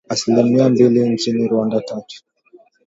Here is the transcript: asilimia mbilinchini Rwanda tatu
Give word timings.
asilimia 0.09 0.69
mbilinchini 0.69 1.47
Rwanda 1.47 1.81
tatu 1.81 2.23